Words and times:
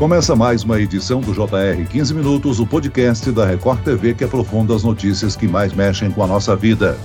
Começa 0.00 0.34
mais 0.34 0.64
uma 0.64 0.80
edição 0.80 1.20
do 1.20 1.34
JR 1.34 1.86
15 1.86 2.14
Minutos, 2.14 2.58
o 2.58 2.66
podcast 2.66 3.30
da 3.30 3.44
Record 3.44 3.82
TV 3.82 4.14
que 4.14 4.24
aprofunda 4.24 4.74
as 4.74 4.82
notícias 4.82 5.36
que 5.36 5.46
mais 5.46 5.74
mexem 5.74 6.10
com 6.10 6.22
a 6.22 6.26
nossa 6.26 6.56
vida. 6.56 6.98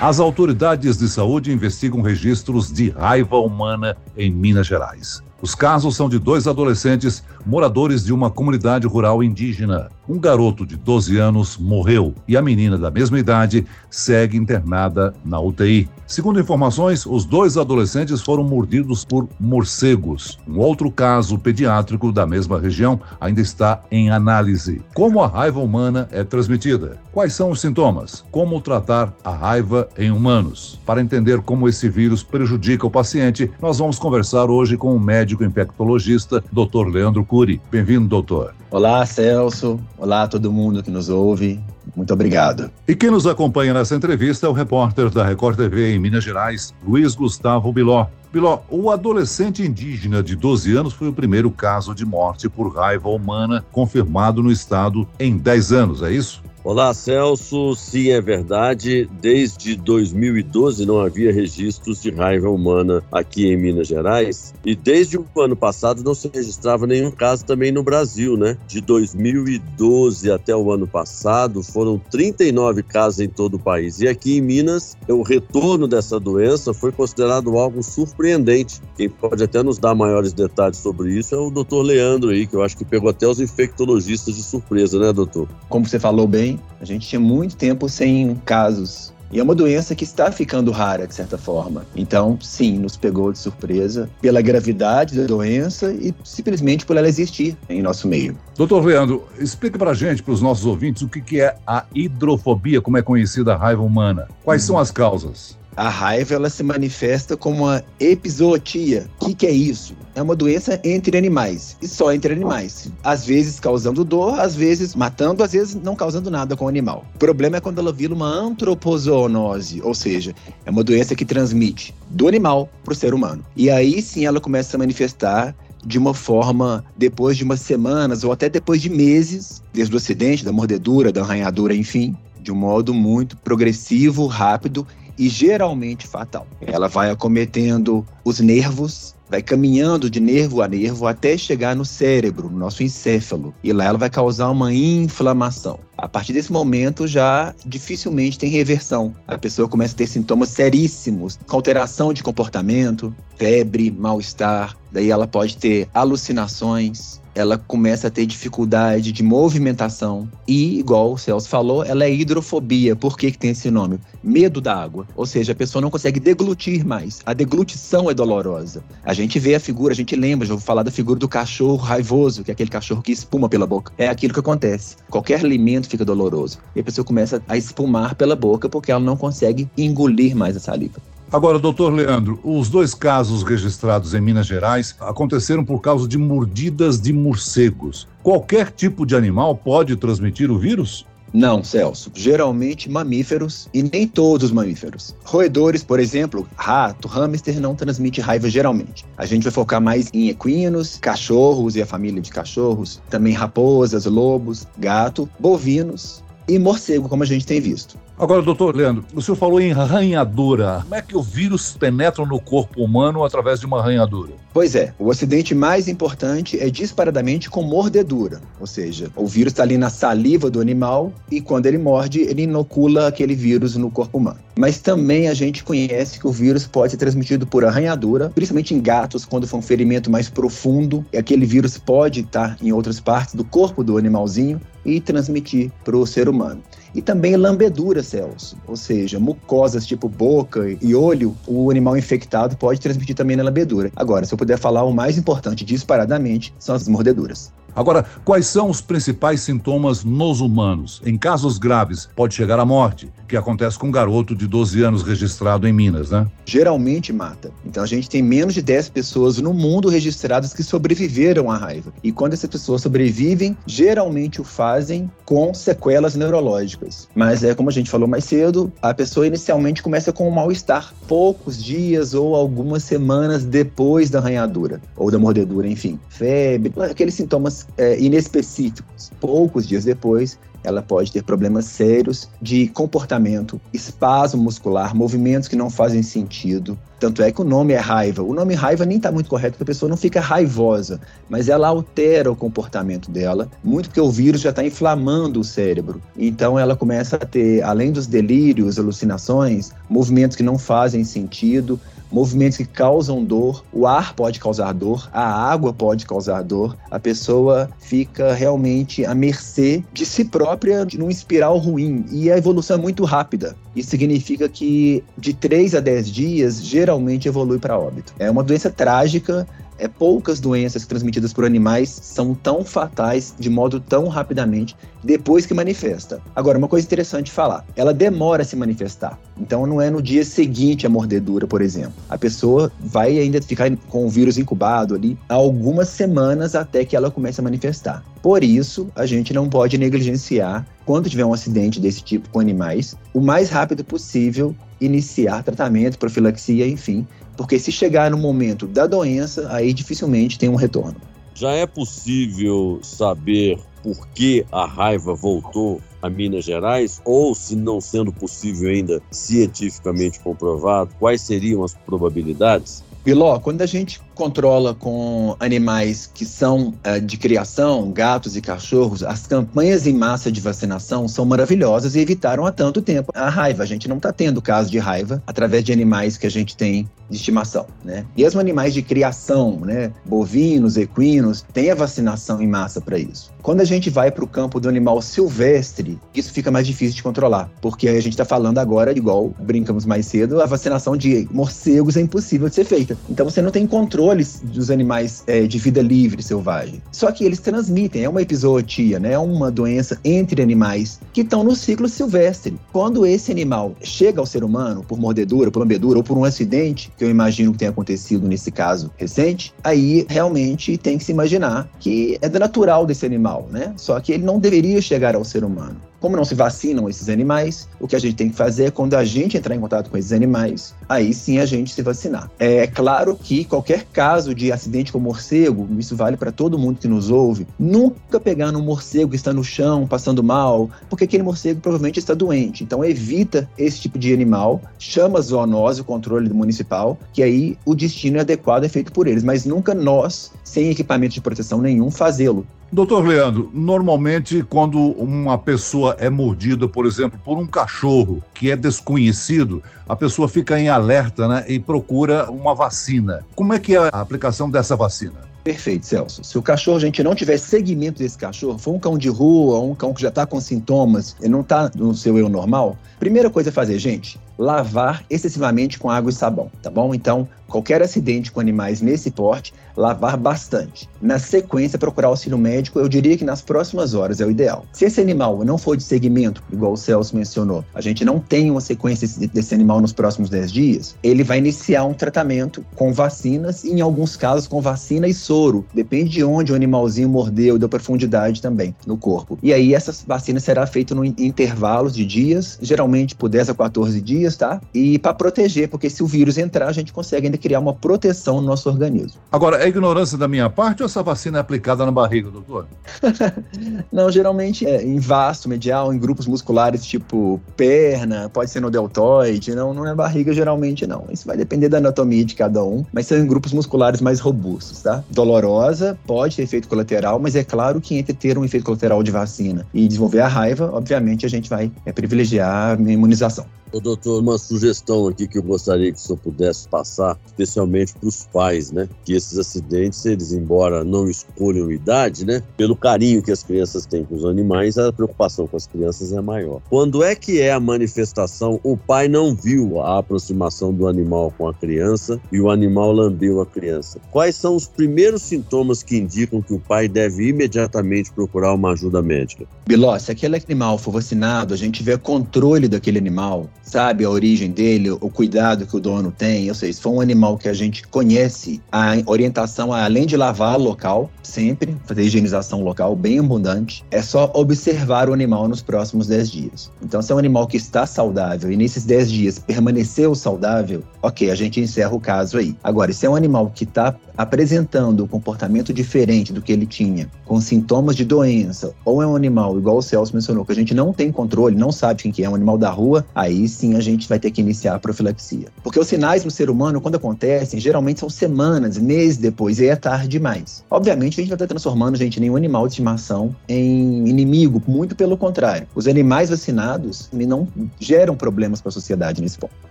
As 0.00 0.18
autoridades 0.18 0.96
de 0.96 1.06
saúde 1.06 1.52
investigam 1.52 2.00
registros 2.00 2.72
de 2.72 2.88
raiva 2.88 3.36
humana 3.36 3.94
em 4.16 4.32
Minas 4.32 4.66
Gerais. 4.66 5.22
Os 5.42 5.54
casos 5.54 5.96
são 5.96 6.08
de 6.08 6.18
dois 6.18 6.46
adolescentes 6.46 7.22
moradores 7.44 8.04
de 8.04 8.14
uma 8.14 8.30
comunidade 8.30 8.86
rural 8.86 9.22
indígena. 9.22 9.90
Um 10.08 10.18
garoto 10.18 10.66
de 10.66 10.76
12 10.76 11.18
anos 11.18 11.58
morreu 11.58 12.14
e 12.28 12.36
a 12.36 12.42
menina 12.42 12.78
da 12.78 12.90
mesma 12.90 13.18
idade 13.18 13.66
segue 13.90 14.36
internada 14.36 15.12
na 15.24 15.40
UTI. 15.40 15.88
Segundo 16.06 16.40
informações, 16.40 17.06
os 17.06 17.24
dois 17.24 17.56
adolescentes 17.56 18.20
foram 18.20 18.44
mordidos 18.44 19.04
por 19.04 19.28
morcegos. 19.40 20.38
Um 20.46 20.58
outro 20.58 20.90
caso 20.90 21.38
pediátrico 21.38 22.12
da 22.12 22.26
mesma 22.26 22.60
região 22.60 23.00
ainda 23.20 23.40
está 23.40 23.80
em 23.90 24.10
análise. 24.10 24.82
Como 24.94 25.22
a 25.22 25.26
raiva 25.26 25.60
humana 25.60 26.08
é 26.10 26.22
transmitida? 26.22 26.98
Quais 27.12 27.32
são 27.32 27.50
os 27.50 27.60
sintomas? 27.60 28.24
Como 28.30 28.60
tratar 28.60 29.12
a 29.24 29.30
raiva 29.30 29.88
em 29.96 30.10
humanos? 30.10 30.78
Para 30.84 31.00
entender 31.00 31.40
como 31.40 31.68
esse 31.68 31.88
vírus 31.88 32.22
prejudica 32.22 32.86
o 32.86 32.90
paciente, 32.90 33.50
nós 33.60 33.78
vamos 33.78 33.98
conversar 33.98 34.50
hoje 34.50 34.76
com 34.76 34.94
o 34.94 35.00
médico 35.00 35.23
infectologista, 35.32 36.44
Dr. 36.52 36.88
Leandro 36.92 37.24
Cury. 37.24 37.60
Bem-vindo, 37.70 38.06
doutor. 38.06 38.54
Olá, 38.70 39.06
Celso. 39.06 39.80
Olá 39.96 40.24
a 40.24 40.28
todo 40.28 40.52
mundo 40.52 40.82
que 40.82 40.90
nos 40.90 41.08
ouve. 41.08 41.60
Muito 41.96 42.12
obrigado. 42.12 42.70
E 42.86 42.94
quem 42.94 43.10
nos 43.10 43.26
acompanha 43.26 43.72
nessa 43.72 43.94
entrevista 43.94 44.46
é 44.46 44.50
o 44.50 44.52
repórter 44.52 45.08
da 45.10 45.24
Record 45.24 45.56
TV 45.56 45.94
em 45.94 45.98
Minas 45.98 46.24
Gerais, 46.24 46.74
Luiz 46.86 47.14
Gustavo 47.14 47.72
Biló. 47.72 48.06
Biló, 48.32 48.58
o 48.68 48.90
adolescente 48.90 49.62
indígena 49.62 50.20
de 50.20 50.34
12 50.34 50.76
anos 50.76 50.92
foi 50.92 51.08
o 51.08 51.12
primeiro 51.12 51.52
caso 51.52 51.94
de 51.94 52.04
morte 52.04 52.48
por 52.48 52.74
raiva 52.74 53.08
humana 53.08 53.64
confirmado 53.70 54.42
no 54.42 54.50
estado 54.50 55.06
em 55.20 55.38
10 55.38 55.72
anos, 55.72 56.02
é 56.02 56.10
isso? 56.12 56.42
Olá, 56.64 56.94
Celso. 56.94 57.76
Sim, 57.76 58.08
é 58.08 58.22
verdade. 58.22 59.06
Desde 59.20 59.76
2012 59.76 60.86
não 60.86 60.98
havia 60.98 61.30
registros 61.30 62.00
de 62.00 62.10
raiva 62.10 62.48
humana 62.48 63.04
aqui 63.12 63.46
em 63.46 63.54
Minas 63.54 63.86
Gerais. 63.86 64.54
E 64.64 64.74
desde 64.74 65.18
o 65.18 65.26
ano 65.36 65.54
passado 65.54 66.02
não 66.02 66.14
se 66.14 66.30
registrava 66.32 66.86
nenhum 66.86 67.10
caso 67.10 67.44
também 67.44 67.70
no 67.70 67.82
Brasil, 67.82 68.38
né? 68.38 68.56
De 68.66 68.80
2012 68.80 70.30
até 70.30 70.56
o 70.56 70.72
ano 70.72 70.86
passado 70.86 71.62
foram 71.62 72.00
39 72.10 72.82
casos 72.82 73.20
em 73.20 73.28
todo 73.28 73.56
o 73.56 73.62
país. 73.62 74.00
E 74.00 74.08
aqui 74.08 74.38
em 74.38 74.40
Minas, 74.40 74.96
o 75.06 75.20
retorno 75.20 75.86
dessa 75.86 76.18
doença 76.18 76.72
foi 76.72 76.92
considerado 76.92 77.58
algo 77.58 77.82
surpreendente. 77.82 78.80
Quem 78.96 79.10
pode 79.10 79.44
até 79.44 79.62
nos 79.62 79.76
dar 79.76 79.94
maiores 79.94 80.32
detalhes 80.32 80.78
sobre 80.78 81.12
isso 81.12 81.34
é 81.34 81.38
o 81.38 81.50
doutor 81.50 81.82
Leandro 81.82 82.30
aí, 82.30 82.46
que 82.46 82.56
eu 82.56 82.62
acho 82.62 82.74
que 82.74 82.86
pegou 82.86 83.10
até 83.10 83.28
os 83.28 83.38
infectologistas 83.38 84.34
de 84.34 84.42
surpresa, 84.42 84.98
né, 84.98 85.12
doutor? 85.12 85.46
Como 85.68 85.86
você 85.86 86.00
falou 86.00 86.26
bem, 86.26 86.53
a 86.80 86.84
gente 86.84 87.08
tinha 87.08 87.20
muito 87.20 87.56
tempo 87.56 87.88
sem 87.88 88.34
casos. 88.44 89.14
E 89.34 89.40
é 89.40 89.42
uma 89.42 89.54
doença 89.54 89.96
que 89.96 90.04
está 90.04 90.30
ficando 90.30 90.70
rara, 90.70 91.08
de 91.08 91.14
certa 91.14 91.36
forma. 91.36 91.84
Então, 91.96 92.38
sim, 92.40 92.78
nos 92.78 92.96
pegou 92.96 93.32
de 93.32 93.38
surpresa 93.38 94.08
pela 94.20 94.40
gravidade 94.40 95.16
da 95.16 95.26
doença 95.26 95.92
e 95.92 96.14
simplesmente 96.22 96.86
por 96.86 96.96
ela 96.96 97.08
existir 97.08 97.56
em 97.68 97.82
nosso 97.82 98.06
meio. 98.06 98.38
Doutor 98.56 98.84
Leandro, 98.84 99.24
explica 99.38 99.76
para 99.76 99.90
a 99.90 99.94
gente, 99.94 100.22
para 100.22 100.32
os 100.32 100.40
nossos 100.40 100.64
ouvintes, 100.64 101.02
o 101.02 101.08
que 101.08 101.40
é 101.40 101.56
a 101.66 101.84
hidrofobia, 101.92 102.80
como 102.80 102.96
é 102.96 103.02
conhecida 103.02 103.54
a 103.54 103.56
raiva 103.56 103.82
humana. 103.82 104.28
Quais 104.44 104.62
hum. 104.62 104.66
são 104.68 104.78
as 104.78 104.92
causas? 104.92 105.58
A 105.76 105.88
raiva 105.88 106.34
ela 106.34 106.48
se 106.48 106.62
manifesta 106.62 107.36
como 107.36 107.64
uma 107.64 107.84
epizootia. 107.98 109.08
O 109.20 109.26
que, 109.26 109.34
que, 109.34 109.46
é 109.46 109.50
isso? 109.50 109.94
É 110.14 110.22
uma 110.22 110.36
doença 110.36 110.80
entre 110.84 111.18
animais 111.18 111.76
e 111.82 111.88
só 111.88 112.12
entre 112.12 112.32
animais. 112.32 112.92
Às 113.02 113.26
vezes 113.26 113.58
causando 113.58 114.04
dor, 114.04 114.38
às 114.38 114.54
vezes 114.54 114.94
matando, 114.94 115.42
às 115.42 115.52
vezes 115.52 115.74
não 115.74 115.96
causando 115.96 116.30
nada 116.30 116.56
com 116.56 116.66
o 116.66 116.68
animal. 116.68 117.04
O 117.16 117.18
problema 117.18 117.56
é 117.56 117.60
quando 117.60 117.80
ela 117.80 117.92
vira 117.92 118.14
uma 118.14 118.28
antropozoonose, 118.28 119.80
ou 119.82 119.94
seja, 119.94 120.32
é 120.64 120.70
uma 120.70 120.84
doença 120.84 121.16
que 121.16 121.24
transmite 121.24 121.92
do 122.08 122.28
animal 122.28 122.68
para 122.84 122.92
o 122.92 122.96
ser 122.96 123.12
humano. 123.12 123.44
E 123.56 123.68
aí 123.68 124.00
sim 124.00 124.24
ela 124.24 124.40
começa 124.40 124.76
a 124.76 124.78
manifestar 124.78 125.56
de 125.84 125.98
uma 125.98 126.14
forma 126.14 126.84
depois 126.96 127.36
de 127.36 127.44
umas 127.44 127.60
semanas 127.60 128.22
ou 128.22 128.32
até 128.32 128.48
depois 128.48 128.80
de 128.80 128.88
meses, 128.88 129.62
desde 129.72 129.92
o 129.92 129.98
acidente, 129.98 130.44
da 130.44 130.52
mordedura, 130.52 131.12
da 131.12 131.22
arranhadura, 131.22 131.74
enfim, 131.74 132.16
de 132.40 132.52
um 132.52 132.54
modo 132.54 132.94
muito 132.94 133.36
progressivo, 133.38 134.26
rápido 134.26 134.86
e 135.18 135.28
geralmente 135.28 136.06
fatal. 136.06 136.46
Ela 136.60 136.88
vai 136.88 137.10
acometendo 137.10 138.06
os 138.24 138.40
nervos, 138.40 139.14
vai 139.28 139.42
caminhando 139.42 140.10
de 140.10 140.20
nervo 140.20 140.62
a 140.62 140.68
nervo 140.68 141.06
até 141.06 141.36
chegar 141.36 141.74
no 141.74 141.84
cérebro, 141.84 142.50
no 142.50 142.58
nosso 142.58 142.82
encéfalo. 142.82 143.54
E 143.62 143.72
lá 143.72 143.84
ela 143.84 143.98
vai 143.98 144.10
causar 144.10 144.50
uma 144.50 144.72
inflamação. 144.72 145.78
A 145.96 146.08
partir 146.08 146.32
desse 146.32 146.52
momento 146.52 147.06
já 147.06 147.54
dificilmente 147.64 148.38
tem 148.38 148.50
reversão. 148.50 149.14
A 149.26 149.38
pessoa 149.38 149.68
começa 149.68 149.94
a 149.94 149.98
ter 149.98 150.06
sintomas 150.06 150.50
seríssimos, 150.50 151.38
alteração 151.48 152.12
de 152.12 152.22
comportamento, 152.22 153.14
febre, 153.36 153.90
mal-estar. 153.90 154.76
Daí 154.92 155.10
ela 155.10 155.26
pode 155.26 155.56
ter 155.56 155.88
alucinações, 155.94 157.20
ela 157.34 157.58
começa 157.58 158.08
a 158.08 158.10
ter 158.10 158.26
dificuldade 158.26 159.12
de 159.12 159.22
movimentação 159.22 160.28
e, 160.46 160.78
igual 160.78 161.12
o 161.12 161.18
Celso 161.18 161.48
falou, 161.48 161.84
ela 161.84 162.04
é 162.04 162.14
hidrofobia. 162.14 162.94
Por 162.94 163.18
que, 163.18 163.32
que 163.32 163.38
tem 163.38 163.50
esse 163.50 163.70
nome? 163.70 163.98
Medo 164.22 164.60
da 164.60 164.74
água. 164.74 165.06
Ou 165.16 165.26
seja, 165.26 165.52
a 165.52 165.54
pessoa 165.54 165.82
não 165.82 165.90
consegue 165.90 166.20
deglutir 166.20 166.86
mais. 166.86 167.20
A 167.26 167.32
deglutição 167.32 168.10
é 168.10 168.14
dolorosa. 168.14 168.84
A 169.04 169.12
gente 169.12 169.38
vê 169.38 169.54
a 169.54 169.60
figura, 169.60 169.92
a 169.92 169.96
gente 169.96 170.14
lembra, 170.14 170.46
já 170.46 170.54
vou 170.54 170.62
falar 170.62 170.82
da 170.82 170.90
figura 170.90 171.18
do 171.18 171.28
cachorro 171.28 171.76
raivoso, 171.76 172.44
que 172.44 172.50
é 172.50 172.54
aquele 172.54 172.70
cachorro 172.70 173.02
que 173.02 173.12
espuma 173.12 173.48
pela 173.48 173.66
boca. 173.66 173.92
É 173.98 174.08
aquilo 174.08 174.32
que 174.32 174.40
acontece. 174.40 174.96
Qualquer 175.10 175.44
alimento 175.44 175.88
fica 175.88 176.04
doloroso. 176.04 176.58
E 176.74 176.80
a 176.80 176.84
pessoa 176.84 177.04
começa 177.04 177.42
a 177.48 177.56
espumar 177.56 178.14
pela 178.14 178.36
boca 178.36 178.68
porque 178.68 178.92
ela 178.92 179.00
não 179.00 179.16
consegue 179.16 179.68
engolir 179.76 180.36
mais 180.36 180.56
a 180.56 180.60
saliva. 180.60 181.00
Agora, 181.32 181.58
doutor 181.58 181.92
Leandro, 181.92 182.38
os 182.44 182.68
dois 182.68 182.94
casos 182.94 183.42
registrados 183.42 184.14
em 184.14 184.20
Minas 184.20 184.46
Gerais 184.46 184.94
aconteceram 185.00 185.64
por 185.64 185.80
causa 185.80 186.06
de 186.06 186.16
mordidas 186.16 187.00
de 187.00 187.12
morcegos. 187.12 188.06
Qualquer 188.22 188.70
tipo 188.70 189.04
de 189.04 189.16
animal 189.16 189.56
pode 189.56 189.96
transmitir 189.96 190.50
o 190.50 190.58
vírus? 190.58 191.04
Não, 191.34 191.64
Celso. 191.64 192.12
Geralmente 192.14 192.88
mamíferos 192.88 193.68
e 193.74 193.82
nem 193.82 194.06
todos 194.06 194.44
os 194.44 194.52
mamíferos. 194.52 195.16
Roedores, 195.24 195.82
por 195.82 195.98
exemplo, 195.98 196.46
rato, 196.54 197.08
hamster 197.08 197.60
não 197.60 197.74
transmite 197.74 198.20
raiva 198.20 198.48
geralmente. 198.48 199.04
A 199.18 199.26
gente 199.26 199.42
vai 199.42 199.52
focar 199.52 199.80
mais 199.80 200.08
em 200.14 200.28
equinos, 200.28 200.96
cachorros 201.02 201.74
e 201.74 201.82
a 201.82 201.86
família 201.86 202.22
de 202.22 202.30
cachorros, 202.30 203.02
também 203.10 203.32
raposas, 203.32 204.04
lobos, 204.06 204.64
gato, 204.78 205.28
bovinos 205.40 206.22
e 206.48 206.58
morcego, 206.58 207.08
como 207.08 207.22
a 207.22 207.26
gente 207.26 207.46
tem 207.46 207.60
visto. 207.60 207.98
Agora, 208.18 208.42
doutor 208.42 208.76
Leandro, 208.76 209.04
o 209.14 209.20
senhor 209.20 209.36
falou 209.36 209.60
em 209.60 209.72
arranhadura. 209.72 210.80
Como 210.82 210.94
é 210.94 211.02
que 211.02 211.16
o 211.16 211.22
vírus 211.22 211.76
penetra 211.76 212.24
no 212.24 212.40
corpo 212.40 212.82
humano 212.82 213.24
através 213.24 213.58
de 213.58 213.66
uma 213.66 213.80
arranhadura? 213.80 214.32
Pois 214.52 214.74
é, 214.76 214.94
o 214.98 215.10
acidente 215.10 215.54
mais 215.54 215.88
importante 215.88 216.60
é 216.60 216.70
disparadamente 216.70 217.50
com 217.50 217.62
mordedura, 217.62 218.40
ou 218.60 218.66
seja, 218.66 219.10
o 219.16 219.26
vírus 219.26 219.52
está 219.52 219.64
ali 219.64 219.76
na 219.76 219.90
saliva 219.90 220.48
do 220.48 220.60
animal 220.60 221.12
e 221.30 221.40
quando 221.40 221.66
ele 221.66 221.78
morde, 221.78 222.20
ele 222.20 222.42
inocula 222.42 223.08
aquele 223.08 223.34
vírus 223.34 223.74
no 223.76 223.90
corpo 223.90 224.18
humano. 224.18 224.38
Mas 224.56 224.78
também 224.78 225.28
a 225.28 225.34
gente 225.34 225.64
conhece 225.64 226.18
que 226.18 226.26
o 226.26 226.32
vírus 226.32 226.66
pode 226.66 226.92
ser 226.92 226.96
transmitido 226.96 227.46
por 227.46 227.64
arranhadura, 227.64 228.30
principalmente 228.30 228.74
em 228.74 228.80
gatos, 228.80 229.24
quando 229.24 229.46
for 229.46 229.58
um 229.58 229.62
ferimento 229.62 230.10
mais 230.10 230.30
profundo, 230.30 231.04
e 231.12 231.18
aquele 231.18 231.44
vírus 231.44 231.76
pode 231.76 232.20
estar 232.20 232.56
em 232.62 232.72
outras 232.72 233.00
partes 233.00 233.34
do 233.34 233.44
corpo 233.44 233.82
do 233.82 233.98
animalzinho 233.98 234.60
e 234.84 235.00
transmitir 235.00 235.70
para 235.84 235.96
o 235.96 236.06
ser 236.06 236.28
humano 236.28 236.62
e 236.94 237.02
também 237.02 237.36
lambedura, 237.36 238.02
Celso. 238.02 238.56
Ou 238.66 238.76
seja, 238.76 239.18
mucosas 239.18 239.84
tipo 239.84 240.08
boca 240.08 240.64
e 240.80 240.94
olho, 240.94 241.36
o 241.46 241.70
animal 241.70 241.96
infectado 241.96 242.56
pode 242.56 242.80
transmitir 242.80 243.16
também 243.16 243.36
na 243.36 243.42
lambedura. 243.42 243.90
Agora, 243.96 244.24
se 244.24 244.32
eu 244.32 244.38
puder 244.38 244.58
falar 244.58 244.84
o 244.84 244.92
mais 244.92 245.18
importante 245.18 245.64
disparadamente, 245.64 246.54
são 246.58 246.74
as 246.74 246.86
mordeduras. 246.86 247.52
Agora, 247.76 248.04
quais 248.24 248.46
são 248.46 248.70
os 248.70 248.80
principais 248.80 249.40
sintomas 249.40 250.04
nos 250.04 250.40
humanos? 250.40 251.02
Em 251.04 251.18
casos 251.18 251.58
graves, 251.58 252.08
pode 252.14 252.34
chegar 252.34 252.58
à 252.58 252.64
morte, 252.64 253.10
que 253.26 253.36
acontece 253.36 253.78
com 253.78 253.88
um 253.88 253.90
garoto 253.90 254.34
de 254.34 254.46
12 254.46 254.82
anos 254.82 255.02
registrado 255.02 255.66
em 255.66 255.72
Minas, 255.72 256.10
né? 256.10 256.26
Geralmente 256.46 257.12
mata. 257.12 257.50
Então 257.66 257.82
a 257.82 257.86
gente 257.86 258.08
tem 258.08 258.22
menos 258.22 258.54
de 258.54 258.62
10 258.62 258.90
pessoas 258.90 259.38
no 259.38 259.52
mundo 259.52 259.88
registradas 259.88 260.54
que 260.54 260.62
sobreviveram 260.62 261.50
à 261.50 261.56
raiva. 261.56 261.92
E 262.02 262.12
quando 262.12 262.34
essas 262.34 262.48
pessoas 262.48 262.82
sobrevivem, 262.82 263.56
geralmente 263.66 264.40
o 264.40 264.44
fazem 264.44 265.10
com 265.24 265.52
sequelas 265.52 266.14
neurológicas. 266.14 267.08
Mas 267.14 267.42
é 267.42 267.54
como 267.54 267.70
a 267.70 267.72
gente 267.72 267.90
falou 267.90 268.06
mais 268.06 268.24
cedo, 268.24 268.72
a 268.80 268.94
pessoa 268.94 269.26
inicialmente 269.26 269.82
começa 269.82 270.12
com 270.12 270.28
um 270.28 270.30
mal-estar 270.30 270.94
poucos 271.08 271.62
dias 271.62 272.14
ou 272.14 272.36
algumas 272.36 272.84
semanas 272.84 273.44
depois 273.44 274.10
da 274.10 274.18
arranhadura 274.20 274.80
ou 274.96 275.10
da 275.10 275.18
mordedura, 275.18 275.66
enfim. 275.66 275.98
Febre, 276.08 276.72
aqueles 276.78 277.14
sintomas 277.14 277.63
é, 277.76 277.98
inespecíficos. 277.98 279.10
Poucos 279.20 279.66
dias 279.66 279.84
depois, 279.84 280.38
ela 280.64 280.82
pode 280.82 281.12
ter 281.12 281.22
problemas 281.22 281.66
sérios 281.66 282.28
de 282.40 282.68
comportamento, 282.68 283.60
espasmo 283.72 284.42
muscular, 284.42 284.96
movimentos 284.96 285.46
que 285.46 285.54
não 285.54 285.68
fazem 285.68 286.02
sentido. 286.02 286.76
Tanto 286.98 287.22
é 287.22 287.30
que 287.30 287.42
o 287.42 287.44
nome 287.44 287.74
é 287.74 287.78
raiva. 287.78 288.22
O 288.22 288.32
nome 288.32 288.54
raiva 288.54 288.86
nem 288.86 288.96
está 288.96 289.12
muito 289.12 289.28
correto, 289.28 289.52
porque 289.52 289.64
a 289.64 289.66
pessoa 289.66 289.90
não 289.90 289.96
fica 289.96 290.20
raivosa, 290.20 290.98
mas 291.28 291.50
ela 291.50 291.68
altera 291.68 292.32
o 292.32 292.36
comportamento 292.36 293.10
dela, 293.10 293.50
muito 293.62 293.90
porque 293.90 294.00
o 294.00 294.10
vírus 294.10 294.40
já 294.40 294.50
está 294.50 294.64
inflamando 294.64 295.38
o 295.38 295.44
cérebro. 295.44 296.00
Então 296.16 296.58
ela 296.58 296.74
começa 296.74 297.16
a 297.16 297.26
ter, 297.26 297.62
além 297.62 297.92
dos 297.92 298.06
delírios, 298.06 298.78
alucinações, 298.78 299.70
movimentos 299.88 300.34
que 300.34 300.42
não 300.42 300.58
fazem 300.58 301.04
sentido, 301.04 301.78
movimentos 302.10 302.56
que 302.58 302.64
causam 302.64 303.24
dor, 303.24 303.64
o 303.72 303.86
ar 303.86 304.14
pode 304.14 304.38
causar 304.38 304.72
dor, 304.72 305.08
a 305.12 305.50
água 305.50 305.72
pode 305.72 306.06
causar 306.06 306.42
dor, 306.42 306.76
a 306.90 306.98
pessoa 306.98 307.68
fica 307.78 308.32
realmente 308.32 309.04
à 309.04 309.14
mercê 309.14 309.82
de 309.92 310.06
si 310.06 310.24
própria 310.24 310.86
num 310.94 311.10
espiral 311.10 311.58
ruim 311.58 312.04
e 312.10 312.30
a 312.30 312.38
evolução 312.38 312.76
é 312.76 312.80
muito 312.80 313.04
rápida. 313.04 313.56
Isso 313.74 313.90
significa 313.90 314.48
que 314.48 315.02
de 315.18 315.34
3 315.34 315.74
a 315.74 315.80
10 315.80 316.10
dias 316.10 316.64
geralmente 316.64 317.26
evolui 317.26 317.58
para 317.58 317.78
óbito. 317.78 318.14
É 318.18 318.30
uma 318.30 318.42
doença 318.42 318.70
trágica 318.70 319.46
é, 319.78 319.88
poucas 319.88 320.40
doenças 320.40 320.86
transmitidas 320.86 321.32
por 321.32 321.44
animais 321.44 321.88
são 321.90 322.34
tão 322.34 322.64
fatais 322.64 323.34
de 323.38 323.50
modo 323.50 323.80
tão 323.80 324.08
rapidamente 324.08 324.76
depois 325.02 325.46
que 325.46 325.54
manifesta. 325.54 326.20
Agora, 326.34 326.58
uma 326.58 326.68
coisa 326.68 326.86
interessante 326.86 327.26
de 327.26 327.32
falar: 327.32 327.64
ela 327.76 327.92
demora 327.92 328.42
a 328.42 328.44
se 328.44 328.56
manifestar. 328.56 329.18
Então, 329.38 329.66
não 329.66 329.80
é 329.80 329.90
no 329.90 330.00
dia 330.00 330.24
seguinte 330.24 330.86
a 330.86 330.90
mordedura, 330.90 331.46
por 331.46 331.60
exemplo. 331.60 331.94
A 332.08 332.18
pessoa 332.18 332.72
vai 332.80 333.18
ainda 333.18 333.40
ficar 333.42 333.70
com 333.88 334.06
o 334.06 334.08
vírus 334.08 334.38
incubado 334.38 334.94
ali 334.94 335.18
algumas 335.28 335.88
semanas 335.88 336.54
até 336.54 336.84
que 336.84 336.96
ela 336.96 337.10
comece 337.10 337.40
a 337.40 337.44
manifestar. 337.44 338.02
Por 338.24 338.42
isso, 338.42 338.90
a 338.96 339.04
gente 339.04 339.34
não 339.34 339.50
pode 339.50 339.76
negligenciar 339.76 340.66
quando 340.86 341.10
tiver 341.10 341.26
um 341.26 341.34
acidente 341.34 341.78
desse 341.78 342.02
tipo 342.02 342.26
com 342.30 342.40
animais, 342.40 342.96
o 343.12 343.20
mais 343.20 343.50
rápido 343.50 343.84
possível 343.84 344.56
iniciar 344.80 345.42
tratamento, 345.42 345.98
profilaxia, 345.98 346.66
enfim, 346.66 347.06
porque 347.36 347.58
se 347.58 347.70
chegar 347.70 348.10
no 348.10 348.16
momento 348.16 348.66
da 348.66 348.86
doença, 348.86 349.46
aí 349.52 349.74
dificilmente 349.74 350.38
tem 350.38 350.48
um 350.48 350.54
retorno. 350.54 350.96
Já 351.34 351.50
é 351.50 351.66
possível 351.66 352.78
saber 352.82 353.58
por 353.82 354.08
que 354.14 354.46
a 354.50 354.64
raiva 354.64 355.14
voltou 355.14 355.82
a 356.00 356.08
Minas 356.08 356.46
Gerais? 356.46 357.02
Ou, 357.04 357.34
se 357.34 357.54
não 357.54 357.78
sendo 357.78 358.10
possível 358.10 358.70
ainda 358.70 359.02
cientificamente 359.10 360.18
comprovado, 360.20 360.94
quais 360.98 361.20
seriam 361.20 361.62
as 361.62 361.74
probabilidades? 361.74 362.82
Piló, 363.04 363.38
quando 363.38 363.60
a 363.60 363.66
gente 363.66 364.00
controla 364.14 364.74
com 364.74 365.36
animais 365.40 366.10
que 366.12 366.24
são 366.24 366.74
uh, 366.86 367.00
de 367.00 367.16
criação, 367.16 367.90
gatos 367.90 368.36
e 368.36 368.40
cachorros, 368.40 369.02
as 369.02 369.26
campanhas 369.26 369.86
em 369.86 369.92
massa 369.92 370.30
de 370.30 370.40
vacinação 370.40 371.08
são 371.08 371.24
maravilhosas 371.24 371.94
e 371.94 372.00
evitaram 372.00 372.46
há 372.46 372.52
tanto 372.52 372.80
tempo 372.80 373.12
a 373.14 373.28
raiva. 373.28 373.62
A 373.62 373.66
gente 373.66 373.88
não 373.88 373.96
está 373.96 374.12
tendo 374.12 374.40
caso 374.40 374.70
de 374.70 374.78
raiva 374.78 375.22
através 375.26 375.64
de 375.64 375.72
animais 375.72 376.16
que 376.16 376.26
a 376.26 376.30
gente 376.30 376.56
tem 376.56 376.88
de 377.10 377.16
estimação, 377.16 377.66
né? 377.84 378.06
Mesmo 378.16 378.40
animais 378.40 378.72
de 378.72 378.80
criação, 378.80 379.60
né, 379.60 379.92
bovinos, 380.06 380.76
equinos, 380.76 381.44
tem 381.52 381.70
a 381.70 381.74
vacinação 381.74 382.40
em 382.40 382.46
massa 382.46 382.80
para 382.80 382.98
isso. 382.98 383.32
Quando 383.42 383.60
a 383.60 383.64
gente 383.64 383.90
vai 383.90 384.10
para 384.10 384.24
o 384.24 384.26
campo 384.26 384.58
do 384.58 384.70
animal 384.70 385.02
silvestre, 385.02 385.98
isso 386.14 386.32
fica 386.32 386.50
mais 386.50 386.66
difícil 386.66 386.96
de 386.96 387.02
controlar, 387.02 387.50
porque 387.60 387.88
a 387.88 388.00
gente 388.00 388.14
está 388.14 388.24
falando 388.24 388.58
agora, 388.58 388.90
igual 388.96 389.34
brincamos 389.38 389.84
mais 389.84 390.06
cedo, 390.06 390.40
a 390.40 390.46
vacinação 390.46 390.96
de 390.96 391.28
morcegos 391.30 391.96
é 391.98 392.00
impossível 392.00 392.48
de 392.48 392.54
ser 392.54 392.64
feita. 392.64 392.96
Então 393.08 393.28
você 393.28 393.42
não 393.42 393.50
tem 393.50 393.66
controle 393.66 394.03
dos 394.42 394.70
animais 394.70 395.22
é, 395.26 395.46
de 395.46 395.58
vida 395.58 395.80
livre, 395.80 396.22
selvagem. 396.22 396.82
Só 396.92 397.10
que 397.10 397.24
eles 397.24 397.38
transmitem, 397.38 398.04
é 398.04 398.08
uma 398.08 398.22
epizootia, 398.22 398.98
né? 398.98 399.12
É 399.12 399.18
uma 399.18 399.50
doença 399.50 399.98
entre 400.04 400.42
animais 400.42 401.00
que 401.12 401.22
estão 401.22 401.44
no 401.44 401.54
ciclo 401.54 401.88
silvestre. 401.88 402.58
Quando 402.72 403.06
esse 403.06 403.30
animal 403.30 403.74
chega 403.82 404.20
ao 404.20 404.26
ser 404.26 404.44
humano 404.44 404.84
por 404.86 404.98
mordedura, 404.98 405.50
por 405.50 405.60
lambedura 405.60 405.98
ou 405.98 406.04
por 406.04 406.18
um 406.18 406.24
acidente, 406.24 406.92
que 406.96 407.04
eu 407.04 407.10
imagino 407.10 407.52
que 407.52 407.58
tenha 407.58 407.70
acontecido 407.70 408.26
nesse 408.26 408.50
caso 408.50 408.90
recente, 408.96 409.52
aí 409.62 410.06
realmente 410.08 410.76
tem 410.76 410.98
que 410.98 411.04
se 411.04 411.12
imaginar 411.12 411.68
que 411.78 412.18
é 412.20 412.28
natural 412.28 412.86
desse 412.86 413.06
animal, 413.06 413.48
né? 413.50 413.72
Só 413.76 413.98
que 414.00 414.12
ele 414.12 414.24
não 414.24 414.38
deveria 414.38 414.80
chegar 414.80 415.14
ao 415.14 415.24
ser 415.24 415.44
humano. 415.44 415.76
Como 416.04 416.16
não 416.16 416.24
se 416.26 416.34
vacinam 416.34 416.86
esses 416.86 417.08
animais, 417.08 417.66
o 417.80 417.88
que 417.88 417.96
a 417.96 417.98
gente 417.98 418.14
tem 418.14 418.28
que 418.28 418.36
fazer 418.36 418.64
é 418.64 418.70
quando 418.70 418.92
a 418.92 419.02
gente 419.02 419.38
entrar 419.38 419.54
em 419.54 419.58
contato 419.58 419.88
com 419.88 419.96
esses 419.96 420.12
animais, 420.12 420.74
aí 420.86 421.14
sim 421.14 421.38
a 421.38 421.46
gente 421.46 421.72
se 421.72 421.80
vacinar. 421.80 422.30
É 422.38 422.66
claro 422.66 423.16
que 423.16 423.42
qualquer 423.42 423.86
caso 423.90 424.34
de 424.34 424.52
acidente 424.52 424.92
com 424.92 424.98
morcego, 424.98 425.66
isso 425.78 425.96
vale 425.96 426.18
para 426.18 426.30
todo 426.30 426.58
mundo 426.58 426.78
que 426.78 426.86
nos 426.86 427.10
ouve, 427.10 427.46
nunca 427.58 428.20
pegar 428.20 428.52
num 428.52 428.60
morcego 428.60 429.12
que 429.12 429.16
está 429.16 429.32
no 429.32 429.42
chão 429.42 429.86
passando 429.86 430.22
mal, 430.22 430.68
porque 430.90 431.04
aquele 431.04 431.22
morcego 431.22 431.62
provavelmente 431.62 432.00
está 432.00 432.12
doente. 432.12 432.62
Então 432.62 432.84
evita 432.84 433.48
esse 433.56 433.80
tipo 433.80 433.98
de 433.98 434.12
animal, 434.12 434.60
chama 434.78 435.20
a 435.20 435.22
zoonose, 435.22 435.80
o 435.80 435.84
controle 435.84 436.28
municipal, 436.28 436.98
que 437.14 437.22
aí 437.22 437.56
o 437.64 437.74
destino 437.74 438.18
é 438.18 438.20
adequado 438.20 438.64
é 438.64 438.68
feito 438.68 438.92
por 438.92 439.06
eles, 439.06 439.22
mas 439.22 439.46
nunca 439.46 439.72
nós, 439.72 440.32
sem 440.44 440.68
equipamento 440.68 441.14
de 441.14 441.22
proteção 441.22 441.62
nenhum, 441.62 441.90
fazê-lo. 441.90 442.46
Doutor 442.74 443.06
Leandro, 443.06 443.50
normalmente 443.54 444.42
quando 444.42 444.80
uma 444.80 445.38
pessoa 445.38 445.94
é 445.96 446.10
mordida, 446.10 446.66
por 446.66 446.86
exemplo, 446.86 447.16
por 447.24 447.38
um 447.38 447.46
cachorro 447.46 448.20
que 448.34 448.50
é 448.50 448.56
desconhecido, 448.56 449.62
a 449.88 449.94
pessoa 449.94 450.28
fica 450.28 450.58
em 450.58 450.68
alerta 450.68 451.28
né, 451.28 451.44
e 451.46 451.60
procura 451.60 452.28
uma 452.28 452.52
vacina. 452.52 453.24
Como 453.36 453.54
é 453.54 453.60
que 453.60 453.76
é 453.76 453.78
a 453.78 454.00
aplicação 454.00 454.50
dessa 454.50 454.74
vacina? 454.74 455.14
Perfeito, 455.44 455.86
Celso. 455.86 456.24
Se 456.24 456.36
o 456.36 456.42
cachorro, 456.42 456.78
a 456.78 456.80
gente 456.80 457.00
não 457.00 457.14
tiver 457.14 457.38
segmento 457.38 458.00
desse 458.00 458.18
cachorro, 458.18 458.58
for 458.58 458.74
um 458.74 458.78
cão 458.80 458.98
de 458.98 459.08
rua, 459.08 459.60
um 459.60 459.74
cão 459.76 459.94
que 459.94 460.02
já 460.02 460.08
está 460.08 460.26
com 460.26 460.40
sintomas, 460.40 461.14
ele 461.20 461.28
não 461.28 461.42
está 461.42 461.70
no 461.76 461.94
seu 461.94 462.18
eu 462.18 462.28
normal, 462.28 462.76
primeira 462.98 463.30
coisa 463.30 463.50
a 463.50 463.52
fazer, 463.52 463.78
gente, 463.78 464.18
lavar 464.38 465.04
excessivamente 465.08 465.78
com 465.78 465.90
água 465.90 466.10
e 466.10 466.14
sabão, 466.14 466.50
tá 466.62 466.70
bom? 466.70 466.94
Então, 466.94 467.28
qualquer 467.48 467.82
acidente 467.82 468.32
com 468.32 468.40
animais 468.40 468.80
nesse 468.80 469.10
porte, 469.10 469.54
lavar 469.76 470.16
bastante. 470.16 470.88
Na 471.00 471.18
sequência, 471.18 471.78
procurar 471.78 472.08
auxílio 472.08 472.38
médico, 472.38 472.78
eu 472.78 472.88
diria 472.88 473.16
que 473.16 473.24
nas 473.24 473.42
próximas 473.42 473.94
horas 473.94 474.20
é 474.20 474.26
o 474.26 474.30
ideal. 474.30 474.64
Se 474.72 474.84
esse 474.84 475.00
animal 475.00 475.44
não 475.44 475.58
for 475.58 475.76
de 475.76 475.82
segmento, 475.82 476.42
igual 476.52 476.72
o 476.72 476.76
Celso 476.76 477.16
mencionou, 477.16 477.64
a 477.74 477.80
gente 477.80 478.04
não 478.04 478.18
tem 478.18 478.50
uma 478.50 478.60
sequência 478.60 479.08
desse 479.28 479.54
animal 479.54 479.80
nos 479.80 479.92
próximos 479.92 480.30
10 480.30 480.52
dias, 480.52 480.96
ele 481.02 481.22
vai 481.22 481.38
iniciar 481.38 481.84
um 481.84 481.94
tratamento 481.94 482.64
com 482.74 482.92
vacinas 482.92 483.64
e, 483.64 483.70
em 483.70 483.80
alguns 483.80 484.16
casos, 484.16 484.46
com 484.46 484.60
vacina 484.60 485.06
e 485.06 485.14
soro. 485.14 485.64
Depende 485.74 486.10
de 486.10 486.24
onde 486.24 486.52
o 486.52 486.56
animalzinho 486.56 487.08
mordeu, 487.08 487.58
da 487.58 487.68
profundidade 487.68 488.40
também 488.40 488.74
no 488.86 488.96
corpo. 488.96 489.38
E 489.42 489.52
aí, 489.52 489.74
essa 489.74 489.94
vacina 490.06 490.40
será 490.40 490.66
feita 490.66 490.94
em 490.94 491.14
intervalos 491.18 491.94
de 491.94 492.04
dias, 492.04 492.58
geralmente 492.60 493.14
por 493.14 493.28
10 493.28 493.50
a 493.50 493.54
14 493.54 494.00
dias, 494.00 494.23
tá? 494.32 494.60
E 494.72 494.98
para 494.98 495.14
proteger, 495.14 495.68
porque 495.68 495.90
se 495.90 496.02
o 496.02 496.06
vírus 496.06 496.38
entrar, 496.38 496.68
a 496.68 496.72
gente 496.72 496.92
consegue 496.92 497.26
ainda 497.26 497.38
criar 497.38 497.60
uma 497.60 497.74
proteção 497.74 498.40
no 498.40 498.46
nosso 498.46 498.68
organismo. 498.68 499.20
Agora, 499.30 499.62
é 499.62 499.68
ignorância 499.68 500.16
da 500.16 500.28
minha 500.28 500.48
parte 500.48 500.82
ou 500.82 500.86
essa 500.86 501.02
vacina 501.02 501.38
é 501.38 501.40
aplicada 501.40 501.84
na 501.84 501.92
barriga, 501.92 502.30
doutor? 502.30 502.66
não, 503.92 504.10
geralmente 504.10 504.66
é 504.66 504.82
em 504.82 504.98
vasto, 504.98 505.48
medial, 505.48 505.92
em 505.92 505.98
grupos 505.98 506.26
musculares 506.26 506.84
tipo 506.84 507.40
perna, 507.56 508.28
pode 508.28 508.50
ser 508.50 508.60
no 508.60 508.70
deltoide, 508.70 509.54
não, 509.54 509.74
não 509.74 509.86
é 509.86 509.94
barriga 509.94 510.32
geralmente 510.32 510.86
não. 510.86 511.04
Isso 511.10 511.26
vai 511.26 511.36
depender 511.36 511.68
da 511.68 511.78
anatomia 511.78 512.24
de 512.24 512.34
cada 512.34 512.62
um, 512.64 512.84
mas 512.92 513.06
são 513.06 513.18
em 513.18 513.26
grupos 513.26 513.52
musculares 513.52 514.00
mais 514.00 514.20
robustos, 514.20 514.82
tá? 514.82 515.02
Dolorosa, 515.10 515.98
pode 516.06 516.36
ter 516.36 516.42
efeito 516.42 516.68
colateral, 516.68 517.18
mas 517.18 517.36
é 517.36 517.44
claro 517.44 517.80
que 517.80 517.96
entre 517.96 518.14
ter 518.14 518.38
um 518.38 518.44
efeito 518.44 518.64
colateral 518.64 519.02
de 519.02 519.10
vacina 519.10 519.66
e 519.72 519.86
desenvolver 519.86 520.20
a 520.20 520.28
raiva, 520.28 520.70
obviamente 520.72 521.26
a 521.26 521.28
gente 521.28 521.50
vai 521.50 521.70
é, 521.84 521.92
privilegiar 521.92 522.78
a 522.78 522.90
imunização. 522.90 523.46
Ô, 523.74 523.80
doutor, 523.80 524.20
uma 524.20 524.38
sugestão 524.38 525.08
aqui 525.08 525.26
que 525.26 525.36
eu 525.36 525.42
gostaria 525.42 525.90
que 525.90 525.98
o 525.98 526.00
senhor 526.00 526.18
pudesse 526.18 526.68
passar, 526.68 527.18
especialmente 527.26 527.92
para 527.92 528.08
os 528.08 528.24
pais, 528.32 528.70
né? 528.70 528.88
Que 529.04 529.14
esses 529.14 529.36
acidentes, 529.36 530.06
eles, 530.06 530.32
embora 530.32 530.84
não 530.84 531.10
escolham 531.10 531.72
idade, 531.72 532.24
né? 532.24 532.40
Pelo 532.56 532.76
carinho 532.76 533.20
que 533.20 533.32
as 533.32 533.42
crianças 533.42 533.84
têm 533.84 534.04
com 534.04 534.14
os 534.14 534.24
animais, 534.24 534.78
a 534.78 534.92
preocupação 534.92 535.48
com 535.48 535.56
as 535.56 535.66
crianças 535.66 536.12
é 536.12 536.20
maior. 536.20 536.62
Quando 536.70 537.02
é 537.02 537.16
que 537.16 537.40
é 537.40 537.52
a 537.52 537.58
manifestação? 537.58 538.60
O 538.62 538.76
pai 538.76 539.08
não 539.08 539.34
viu 539.34 539.80
a 539.80 539.98
aproximação 539.98 540.72
do 540.72 540.86
animal 540.86 541.34
com 541.36 541.48
a 541.48 541.52
criança 541.52 542.20
e 542.30 542.40
o 542.40 542.52
animal 542.52 542.92
lambeu 542.92 543.40
a 543.40 543.46
criança. 543.46 543.98
Quais 544.12 544.36
são 544.36 544.54
os 544.54 544.68
primeiros 544.68 545.22
sintomas 545.22 545.82
que 545.82 545.96
indicam 545.96 546.40
que 546.40 546.54
o 546.54 546.60
pai 546.60 546.86
deve 546.86 547.30
imediatamente 547.30 548.12
procurar 548.12 548.54
uma 548.54 548.70
ajuda 548.70 549.02
médica? 549.02 549.48
Biló, 549.66 549.98
se 549.98 550.12
aquele 550.12 550.36
animal 550.36 550.78
for 550.78 550.92
vacinado, 550.92 551.52
a 551.52 551.56
gente 551.56 551.82
vê 551.82 551.98
controle 551.98 552.68
daquele 552.68 552.98
animal, 552.98 553.50
sabe 553.64 554.04
a 554.04 554.10
origem 554.10 554.50
dele, 554.50 554.90
o 554.90 555.10
cuidado 555.10 555.66
que 555.66 555.76
o 555.76 555.80
dono 555.80 556.12
tem, 556.12 556.48
ou 556.48 556.54
seja, 556.54 556.72
se 556.74 556.80
for 556.80 556.90
um 556.90 557.00
animal 557.00 557.38
que 557.38 557.48
a 557.48 557.54
gente 557.54 557.86
conhece, 557.88 558.60
a 558.70 558.94
orientação 559.06 559.74
é 559.74 559.82
além 559.82 560.06
de 560.06 560.16
lavar 560.16 560.58
local, 560.58 561.10
sempre, 561.22 561.76
fazer 561.86 562.02
higienização 562.02 562.62
local 562.62 562.94
bem 562.94 563.18
abundante, 563.18 563.84
é 563.90 564.02
só 564.02 564.30
observar 564.34 565.08
o 565.08 565.12
animal 565.12 565.48
nos 565.48 565.62
próximos 565.62 566.06
10 566.06 566.30
dias. 566.30 566.70
Então, 566.82 567.00
se 567.00 567.10
é 567.10 567.14
um 567.14 567.18
animal 567.18 567.46
que 567.46 567.56
está 567.56 567.86
saudável 567.86 568.52
e 568.52 568.56
nesses 568.56 568.84
10 568.84 569.10
dias 569.10 569.38
permaneceu 569.38 570.14
saudável, 570.14 570.82
ok, 571.02 571.30
a 571.30 571.34
gente 571.34 571.60
encerra 571.60 571.94
o 571.94 572.00
caso 572.00 572.38
aí. 572.38 572.54
Agora, 572.62 572.92
se 572.92 573.06
é 573.06 573.10
um 573.10 573.16
animal 573.16 573.50
que 573.54 573.64
está 573.64 573.96
apresentando 574.16 575.04
um 575.04 575.08
comportamento 575.08 575.72
diferente 575.72 576.32
do 576.32 576.40
que 576.40 576.52
ele 576.52 576.66
tinha, 576.66 577.10
com 577.24 577.40
sintomas 577.40 577.96
de 577.96 578.04
doença, 578.04 578.72
ou 578.84 579.02
é 579.02 579.06
um 579.06 579.16
animal, 579.16 579.58
igual 579.58 579.78
o 579.78 579.82
Celso 579.82 580.14
mencionou, 580.14 580.44
que 580.44 580.52
a 580.52 580.54
gente 580.54 580.74
não 580.74 580.92
tem 580.92 581.10
controle, 581.10 581.56
não 581.56 581.72
sabe 581.72 582.02
quem 582.02 582.12
que 582.12 582.22
é, 582.22 582.28
um 582.28 582.34
animal 582.34 582.56
da 582.56 582.70
rua, 582.70 583.04
aí 583.14 583.48
sim 583.54 583.76
a 583.76 583.80
gente 583.80 584.08
vai 584.08 584.18
ter 584.18 584.30
que 584.30 584.40
iniciar 584.40 584.74
a 584.74 584.78
profilaxia. 584.78 585.48
Porque 585.62 585.78
os 585.78 585.86
sinais 585.86 586.24
no 586.24 586.30
ser 586.30 586.50
humano, 586.50 586.80
quando 586.80 586.96
acontecem, 586.96 587.58
geralmente 587.60 588.00
são 588.00 588.10
semanas, 588.10 588.76
meses 588.78 589.16
depois, 589.16 589.58
e 589.58 589.66
é 589.66 589.76
tarde 589.76 590.08
demais. 590.08 590.64
Obviamente, 590.70 591.20
a 591.20 591.22
gente 591.22 591.30
vai 591.30 591.36
estar 591.36 591.46
transformando, 591.46 591.96
gente, 591.96 592.20
nenhum 592.20 592.36
animal 592.36 592.66
de 592.66 592.72
estimação 592.72 593.34
em 593.48 594.08
inimigo, 594.08 594.62
muito 594.66 594.94
pelo 594.94 595.16
contrário. 595.16 595.66
Os 595.74 595.86
animais 595.86 596.30
vacinados 596.30 597.08
não 597.12 597.48
geram 597.78 598.16
problemas 598.16 598.60
para 598.60 598.68
a 598.68 598.72
sociedade 598.72 599.22
nesse 599.22 599.38
ponto. 599.38 599.54